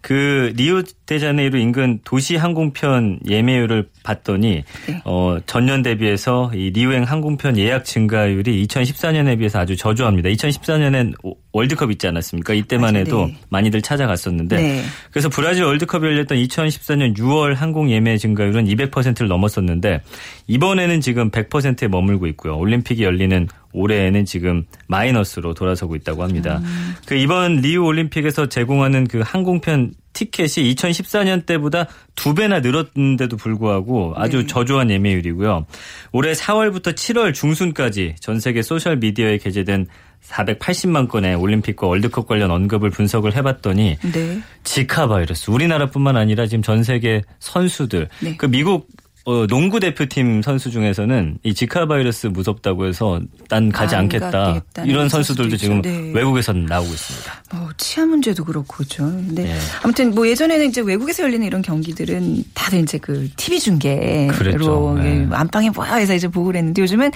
[0.00, 5.02] 그 리우데자네이루 인근 도시 항공편 예매율을 봤더니 네.
[5.04, 10.30] 어 전년 대비해서 이 리우행 항공편 예약 증가율이 2014년에 비해서 아주 저조합니다.
[10.30, 11.14] 2014년엔
[11.52, 12.54] 월드컵 있지 않았습니까?
[12.54, 12.94] 이때만.
[12.94, 13.36] 해도 네.
[13.48, 14.82] 많이들 찾아갔었는데 네.
[15.10, 20.00] 그래서 브라질 월드컵이 열렸던 2014년 6월 항공 예매 증가율은 200%를 넘었었는데
[20.46, 22.56] 이번에는 지금 100%에 머물고 있고요.
[22.56, 26.60] 올림픽이 열리는 올해에는 지금 마이너스로 돌아서고 있다고 합니다.
[26.62, 26.94] 음.
[27.06, 34.38] 그 이번 리우 올림픽에서 제공하는 그 항공편 티켓이 2014년 때보다 두 배나 늘었는데도 불구하고 아주
[34.38, 34.46] 네.
[34.46, 35.66] 저조한 예매율이고요.
[36.12, 39.88] 올해 4월부터 7월 중순까지 전 세계 소셜 미디어에 게재된
[40.22, 44.40] 480만 건의 올림픽과 월드컵 관련 언급을 분석을 해봤더니 네.
[44.62, 48.36] 지카 바이러스 우리나라뿐만 아니라 지금 전 세계 선수들 네.
[48.36, 48.88] 그 미국
[49.26, 55.08] 어, 농구 대표팀 선수 중에서는 이 지카 바이러스 무섭다고 해서 난 가지 안 않겠다 이런
[55.08, 55.56] 선수들도.
[55.56, 56.12] 지금 네.
[56.12, 57.42] 외국에서는 나오고 있습니다.
[57.54, 59.04] 어, 치안 문제도 그렇고 그죠.
[59.04, 59.56] 근데 예.
[59.82, 64.96] 아무튼 뭐 예전에는 이제 외국에서 열리는 이런 경기들은 다들 이제 그 TV 중계로 그랬죠.
[64.98, 65.28] 예, 네.
[65.30, 67.10] 안방에 모여서 이제 보고 그랬는데 요즘은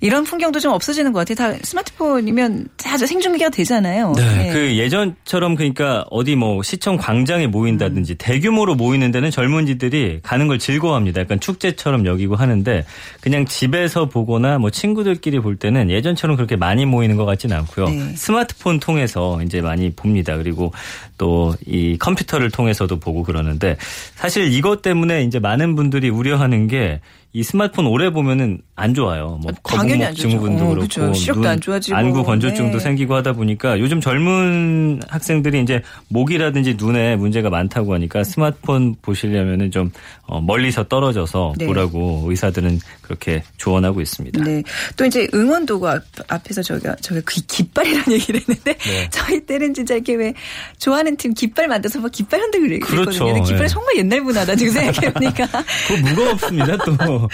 [0.00, 1.52] 이런 풍경도 좀 없어지는 것 같아요.
[1.52, 4.14] 다 스마트폰이면 다 생중계가 되잖아요.
[4.16, 4.52] 네, 예.
[4.52, 8.16] 그 예전처럼 그러니까 어디 뭐 시청 광장에 모인다든지 음.
[8.18, 11.24] 대규모로 모이는 데는 젊은이들이 가는 걸 즐거워합니다.
[11.36, 12.84] 약간 축제처럼 여기고 하는데
[13.20, 17.88] 그냥 집에서 보거나 뭐 친구들끼리 볼 때는 예전처럼 그렇게 많이 모이는 것 같지는 않고요.
[17.88, 18.16] 네.
[18.16, 20.36] 스마트폰 통해서 이제 많이 봅니다.
[20.36, 20.72] 그리고
[21.18, 23.76] 또 이 컴퓨터를 통해서도 보고 그러는데
[24.14, 27.00] 사실 이것 때문에 이제 많은 분들이 우려하는 게
[27.36, 29.38] 이 스마트폰 오래 보면은 안 좋아요.
[29.42, 30.28] 뭐 당연히 안 거북목 좋죠.
[30.28, 31.12] 증후군도 어, 그렇고 그죠.
[31.12, 31.94] 시력도 눈, 안 좋아지고.
[31.94, 32.82] 안구 건조증도 네.
[32.82, 39.90] 생기고 하다 보니까 요즘 젊은 학생들이 이제 목이라든지 눈에 문제가 많다고 하니까 스마트폰 보시려면은 좀
[40.22, 41.66] 어, 멀리서 떨어져서 네.
[41.66, 44.42] 보라고 의사들은 그렇게 조언하고 있습니다.
[44.42, 44.62] 네.
[44.96, 49.08] 또 이제 응원도구 앞, 앞에서 저가 저가 그 깃발이라는 얘기를 했는데 네.
[49.10, 50.32] 저희 때는 진짜 이렇게 왜
[50.78, 53.04] 좋아하는 팀 깃발 만들어서 막 깃발 흔들고 그랬거든요.
[53.04, 53.44] 그렇죠.
[53.44, 53.68] 깃발이 네.
[53.68, 55.46] 정말 옛날 문화다 지금 생각해 보니까.
[55.86, 57.25] 그거 무겁습니다 또.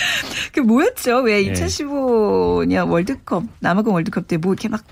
[0.53, 1.19] 그 뭐였죠?
[1.23, 1.53] 왜 예.
[1.53, 4.83] 2015년 월드컵 남아공 월드컵 때 뭐 이렇게 막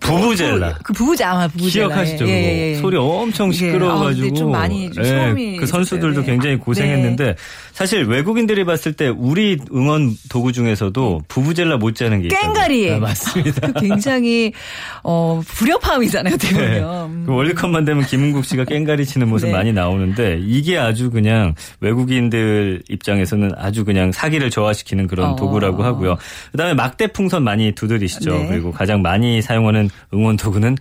[0.00, 0.78] 부부젤라.
[0.82, 2.26] 그 부부젤라 아마 부부젤라 기억하시죠?
[2.26, 2.30] 예?
[2.30, 2.74] 예, 예.
[2.76, 4.24] 소리 엄청 이게, 시끄러워가지고.
[4.24, 6.24] 아, 근데 좀 많이 좀 예, 소음이 그 선수들도 있었어요.
[6.24, 6.32] 네.
[6.32, 7.36] 굉장히 고생했는데
[7.76, 12.40] 사실 외국인들이 봤을 때 우리 응원 도구 중에서도 부부젤라 못지않은 게 있어요.
[12.40, 12.90] 깽가리.
[12.90, 13.66] 아, 맞습니다.
[13.66, 14.54] 그 굉장히
[15.04, 16.80] 어 불협화음이잖아요, 어떻게 네.
[16.80, 17.10] 보면.
[17.10, 17.24] 음.
[17.26, 19.52] 그 월드컵만 되면 김은국 씨가 깽가리 치는 모습 네.
[19.52, 25.36] 많이 나오는데 이게 아주 그냥 외국인들 입장에서는 아주 그냥 사기를 저하시키는 그런 어.
[25.36, 26.16] 도구라고 하고요.
[26.52, 28.30] 그다음에 막대 풍선 많이 두드리시죠.
[28.30, 28.48] 네.
[28.48, 30.78] 그리고 가장 많이 사용하는 응원 도구는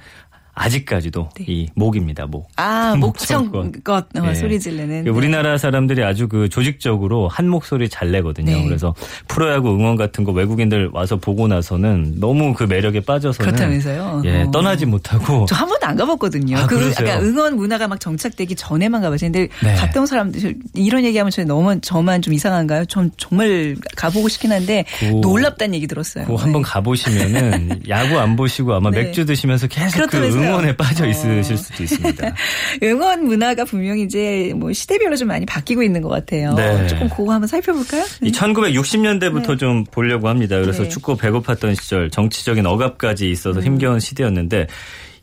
[0.55, 2.25] 아직까지도 이 목입니다.
[2.25, 2.47] 목.
[2.55, 3.65] 아, 목청껏.
[3.89, 4.33] 어, 예.
[4.35, 5.03] 소리 지르는.
[5.03, 8.51] 그 우리나라 사람들이 아주 그 조직적으로 한 목소리 잘 내거든요.
[8.57, 8.65] 네.
[8.65, 8.95] 그래서
[9.27, 14.21] 프로야구 응원 같은 거 외국인들 와서 보고 나서는 너무 그 매력에 빠져서는 그렇다면서요?
[14.25, 14.51] 예, 어.
[14.51, 16.57] 떠나지 못하고 저 한 번도 안 가봤거든요.
[16.57, 17.07] 아, 그 그러세요?
[17.07, 19.31] 약간 응원 문화가 막 정착되기 전에만 가봤어요.
[19.31, 19.73] 근데 네.
[19.75, 22.85] 갔다 온 사람들 이런 얘기하면 저 너무 저만 좀 이상한가요?
[22.85, 26.25] 전 정말 가보고 싶긴 한데 그- 놀랍다는 얘기 들었어요.
[26.25, 26.67] 그 한번 네.
[26.69, 29.03] 가보시면은 야구 안 보시고 아마 네.
[29.03, 30.44] 맥주 드시면서 계속 그 그렇다면서요?
[30.47, 31.07] 응원에 빠져 어.
[31.07, 32.33] 있으실 수도 있습니다.
[32.83, 36.53] 응원 문화가 분명히 이제 뭐 시대별로 좀 많이 바뀌고 있는 것 같아요.
[36.53, 36.87] 네.
[36.87, 38.03] 조금 그거 한번 살펴볼까요?
[38.21, 40.59] 이 1960년대부터 좀 보려고 합니다.
[40.59, 40.89] 그래서 네.
[40.89, 44.67] 축구 배고팠던 시절 정치적인 억압까지 있어서 힘겨운 시대였는데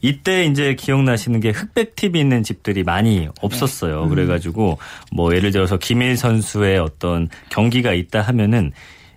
[0.02, 4.08] 이때 이제 기억나시는 게 흑백 TV 있는 집들이 많이 없었어요.
[4.08, 4.78] 그래가지고
[5.12, 8.72] 뭐 예를 들어서 김일 선수의 어떤 경기가 있다 하면은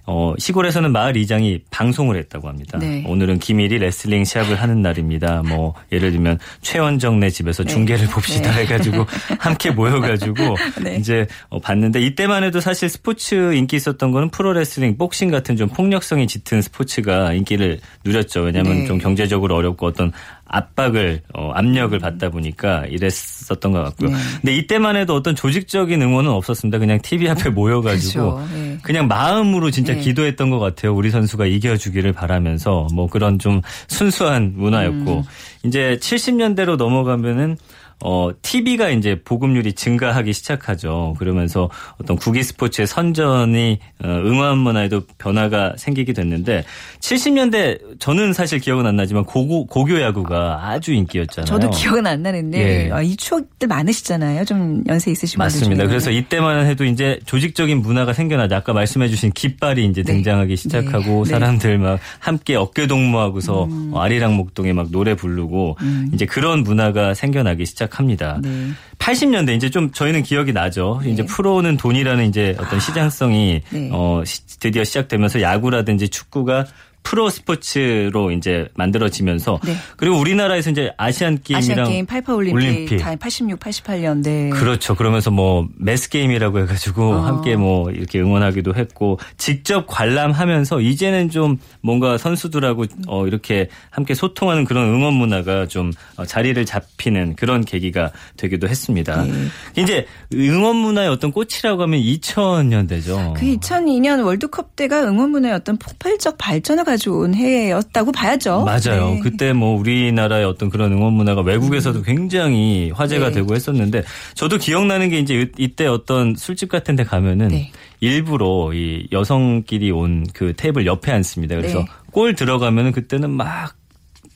[0.08, 2.78] 어, 시골에서는 마을 이장이 방송을 했다고 합니다.
[2.78, 3.04] 네.
[3.08, 5.42] 오늘은 김일이 레슬링 시합을 하는 날입니다.
[5.44, 8.62] 뭐 예를 들면 최원정네 집에서 중계를 봅시다 네.
[8.62, 9.06] 해가지고
[9.40, 10.36] 함께 모여가지고
[10.84, 10.98] 네.
[10.98, 16.28] 이제 어, 봤는데 이때만 해도 사실 스포츠 인기 있었던 거는 프로레슬링, 복싱 같은 좀 폭력성이
[16.28, 18.42] 짙은 스포츠가 인기를 누렸죠.
[18.42, 18.86] 왜냐하면 네.
[18.86, 20.12] 좀 경제적으로 어렵고 어떤
[20.48, 24.10] 압박을 어, 압력을 받다 보니까 이랬었던 것 같고요.
[24.12, 24.16] 네.
[24.42, 26.78] 근데 이때만 해도 어떤 조직적인 응원은 없었습니다.
[26.78, 28.54] 그냥 TV 앞에 모여가지고 그렇죠.
[28.54, 28.78] 네.
[28.84, 30.02] 그냥 마음으로 진짜 네.
[30.02, 30.94] 기도했던 것 같아요.
[30.94, 35.24] 우리 선수가 이겨주기를 바라면서 뭐 그런 좀 순수한 문화였고 음.
[35.64, 37.58] 이제 70년대로 넘어가면은
[38.04, 41.16] 어, TV가 이제 보급률이 증가하기 시작하죠.
[41.18, 41.70] 그러면서
[42.02, 46.66] 어떤 국기 스포츠의 선전이 어, 응원 문화에도 변화가 생기게 됐는데
[47.00, 51.46] 70년대 저는 사실 기억은 안 나지만 고고, 고교 야구가 아주 인기였잖아요.
[51.46, 52.92] 저도 기억은 안 나는데 예.
[52.92, 54.46] 아, 이 추억들 많으시잖아요.
[54.46, 55.76] 좀 연세 있으신 분들 맞습니다.
[55.76, 55.88] 중에는.
[55.88, 58.56] 그래서 이때만 해도 이제 조직적인 문화가 생겨나죠.
[58.56, 60.14] 아까 말씀해주신 깃발이 이제 네.
[60.14, 61.32] 등장하기 시작하고 네.
[61.32, 65.78] 사람들 막 함께 어깨 동무하고서 어, 아리랑 목동에 막 노래 부르고
[66.14, 68.40] 이제 그런 문화가 생겨나기 시작 합니다.
[68.42, 68.70] 네.
[69.00, 71.02] 80년대 이제 좀 저희는 기억이 나죠.
[71.06, 73.90] 이제 프로는 돈이라는 이제 어떤 시장성이 네.
[73.92, 76.66] 어 시- 드디어 시작되면서 야구라든지 축구가
[77.06, 79.76] 프로 스포츠로 이제 만들어지면서 네.
[79.96, 82.98] 그리고 우리나라에서 이제 아시안 게임이랑 아시안 게임 88 올림픽, 올림픽.
[82.98, 84.50] 다 86, 88년 네.
[84.50, 84.96] 그렇죠.
[84.96, 87.20] 그러면서 뭐 매스 게임이라고 해 가지고 어.
[87.22, 94.66] 함께 뭐 이렇게 응원하기도 했고 직접 관람하면서 이제는 좀 뭔가 선수들하고 어 이렇게 함께 소통하는
[94.66, 99.24] 그런 응원 문화가 좀 어, 자리를 잡히는 그런 계기가 되기도 했습니다.
[99.24, 99.32] 네.
[99.78, 103.36] 이제 응원 문화의 어떤 꽃이라고 하면 2000년대죠.
[103.36, 108.64] 그 2002년 월드컵 때가 응원 문화의 어떤 폭발적 발전을 가져온 해였다고 봐야죠.
[108.64, 109.12] 맞아요.
[109.16, 109.20] 네.
[109.22, 113.32] 그때 뭐 우리나라의 어떤 그런 응원 문화가 외국에서도 굉장히 화제가 음.
[113.32, 113.36] 네.
[113.36, 114.04] 되고 했었는데
[114.34, 117.72] 저도 기억나는 게 이제 이때 어떤 술집 같은 데 가면은 네.
[118.00, 121.56] 일부러 이 여성끼리 온 그 테이블 옆에 앉습니다.
[121.56, 121.86] 그래서 네.
[122.12, 123.76] 골 들어가면은 그때는 막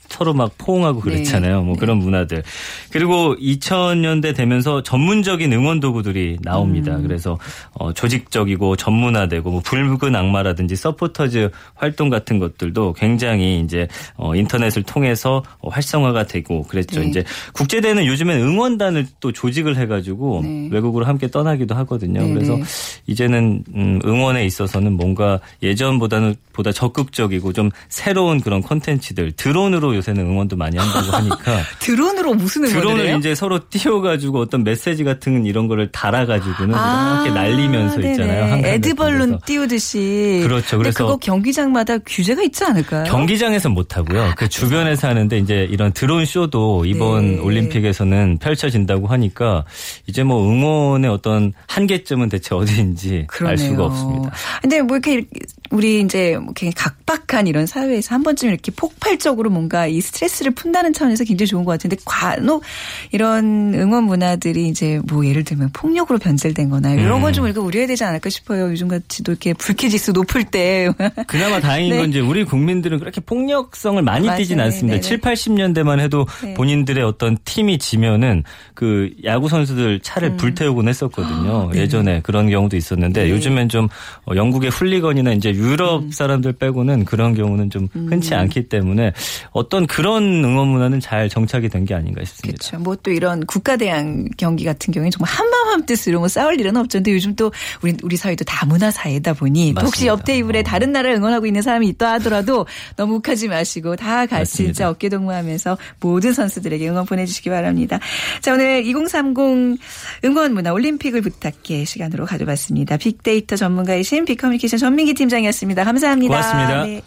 [0.10, 1.60] 서로 막 포옹하고 그랬잖아요.
[1.60, 1.66] 네.
[1.66, 2.44] 뭐 그런 문화들.
[2.92, 6.96] 그리고 2000년대 되면서 전문적인 응원 도구들이 나옵니다.
[6.96, 7.04] 음.
[7.04, 7.38] 그래서
[7.74, 15.44] 어, 조직적이고 전문화되고 뭐 붉은 악마라든지 서포터즈 활동 같은 것들도 굉장히 이제 어, 인터넷을 통해서
[15.60, 17.02] 어, 활성화가 되고 그랬죠.
[17.02, 17.08] 네.
[17.08, 20.70] 이제 국제대회는 요즘엔 응원단을 또 조직을 해가지고 네.
[20.72, 22.22] 외국으로 함께 떠나기도 하거든요.
[22.22, 22.64] 네, 그래서 네.
[23.08, 30.56] 이제는 음, 응원에 있어서는 뭔가 예전보다는 보다 적극적이고 좀 새로운 그런 콘텐츠들 드론으로 요새는 응원도
[30.56, 33.18] 많이 한다고 하니까 드론으로 무슨 응원을 드론을 해요?
[33.18, 38.12] 이제 서로 띄워가지고 어떤 메시지 같은 이런 거를 달아가지고는 아, 이렇게 날리면서 네네.
[38.12, 38.62] 있잖아요.
[38.66, 39.40] 에드벌룬.
[39.46, 40.42] 띄우듯이.
[40.44, 40.78] 그렇죠.
[40.78, 43.04] 그래서 그거 경기장마다 규제가 있지 않을까요?
[43.06, 44.34] 경기장에서 못 하고요.
[44.38, 47.42] 그 주변에서 하는데 이제 이런 드론 쇼도 이번 네.
[47.42, 49.66] 올림픽에서는 펼쳐진다고 하니까
[50.08, 53.52] 이제 뭐 응원의 어떤 한계점은 대체 어디인지 그러네요.
[53.52, 54.32] 알 수가 없습니다.
[54.62, 55.26] 근데 뭐 이렇게
[55.72, 60.94] 우리 이제 뭐 굉장히 각박한 이런 사회에서 한 번쯤 이렇게 폭발적으로 뭔가 이 스트레스를 푼다는
[60.94, 62.64] 차원에서 굉장히 좋은 것 같은데 간혹
[63.12, 67.22] 이런 응원 문화들이 이제 뭐 예를 들면 폭력으로 변질된 거나 이런 음.
[67.22, 68.72] 건좀 우리가 우려해야 되지 않을까 싶어요.
[68.72, 70.90] 요즘 같이도 이렇게 불쾌지수 높을 때.
[71.28, 71.98] 그나마 다행인 네.
[71.98, 74.40] 건 이제 우리 국민들은 그렇게 폭력성을 많이 맞아요.
[74.40, 75.00] 띠진 않습니다.
[75.00, 75.02] 네네.
[75.02, 76.54] 7, 80년대만 해도 네.
[76.56, 81.66] 본인들의 어떤 팀이 지면은 그 야구 선수들 차를 불태우곤 했었거든요.
[81.66, 81.70] 음.
[81.70, 81.82] 아, 네.
[81.82, 83.30] 예전에 그런 경우도 있었는데 네.
[83.30, 83.88] 요즘엔 좀
[84.26, 86.12] 어, 영국의 훌리건이나 이제 유럽 음.
[86.12, 89.12] 사람들 빼고는 그런 경우는 좀 흔치 않기 때문에
[89.52, 92.58] 어떤 그런 응원 문화는 잘 정착이 된 게 아닌가 싶습니다.
[92.58, 92.84] 그렇죠.
[92.84, 96.98] 뭐 또 이런 국가대항 경기 같은 경우에 정말 한마음 한뜻으로 뭐 싸울 일은 없죠.
[97.00, 100.08] 근데 요즘 또 우리 우리 사회도 다문화 사회다 보니 또 혹시.
[100.08, 100.64] 옆 테이블에 어.
[100.64, 102.66] 다른 나라를 응원하고 있는 사람이 있다 하더라도
[102.98, 104.58] 너무 욱하지 마시고 다 같이.
[104.58, 108.00] 진짜 어깨 동무하면서 모든 선수들에게 응원 보내주시기 바랍니다.
[108.42, 109.80] 자 오늘 2030
[110.26, 112.98] 응원 문화 올림픽을 부탁해 시간으로 가져봤습니다.
[112.98, 115.84] 빅데이터 전문가이신 빅커뮤니케이션 전민기 팀장이 었습니다.
[115.84, 116.36] 감사합니다.
[116.36, 116.84] 고맙습니다.
[116.86, 117.02] 네.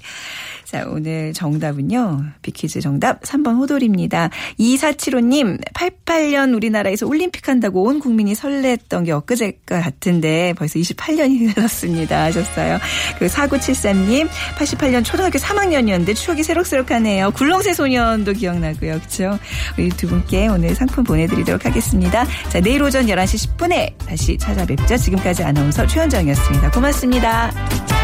[0.72, 2.24] 자, 오늘 정답은요.
[2.40, 4.30] 비키즈 정답 3번 호돌입니다.
[4.58, 12.22] 2475님, 88년 우리나라에서 올림픽 한다고 온 국민이 설렜던 게 엊그제 같은데 벌써 28년이 흘렀습니다.
[12.22, 12.78] 하셨어요.
[13.18, 14.26] 그 4973님,
[14.56, 17.32] 88년 초등학교 3학년이었는데 추억이 새록새록하네요.
[17.32, 18.92] 굴렁쇠 소년도 기억나고요.
[18.92, 19.38] 그렇죠?
[19.76, 22.24] 우리 두 분께 오늘 상품 보내드리도록 하겠습니다.
[22.48, 24.96] 자, 내일 오전 11시 10분에 다시 찾아뵙죠.
[24.96, 26.70] 지금까지 아나운서 최현정이었습니다.
[26.70, 28.01] 고맙습니다.